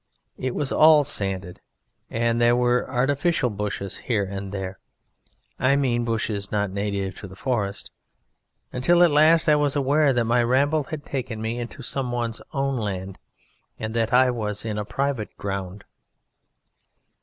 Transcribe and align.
It 0.39 0.55
was 0.55 0.71
all 0.71 1.03
sanded, 1.03 1.61
and 2.09 2.41
there 2.41 2.55
were 2.55 2.89
artificial 2.89 3.51
bushes 3.51 3.97
here 3.97 4.23
and 4.23 4.51
there 4.51 4.79
I 5.59 5.75
mean 5.75 6.05
bushes 6.05 6.51
not 6.51 6.71
native 6.71 7.19
to 7.19 7.27
the 7.27 7.35
forest, 7.35 7.91
until 8.73 9.03
at 9.03 9.11
last 9.11 9.47
I 9.47 9.53
was 9.57 9.75
aware 9.75 10.11
that 10.11 10.25
my 10.25 10.41
ramble 10.41 10.85
had 10.85 11.05
taken 11.05 11.39
me 11.39 11.59
into 11.59 11.83
some 11.83 12.11
one's 12.11 12.41
own 12.51 12.77
land, 12.77 13.19
and 13.77 13.93
that 13.93 14.11
I 14.11 14.31
was 14.31 14.65
in 14.65 14.79
a 14.79 14.85
private 14.85 15.37
ground. 15.37 15.83